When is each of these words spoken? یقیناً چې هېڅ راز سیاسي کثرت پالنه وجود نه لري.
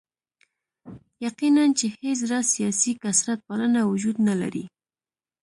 یقیناً 1.25 1.63
چې 1.77 1.85
هېڅ 1.99 2.19
راز 2.31 2.45
سیاسي 2.55 2.91
کثرت 3.03 3.39
پالنه 3.47 3.81
وجود 3.91 4.15
نه 4.27 4.35
لري. 4.41 4.65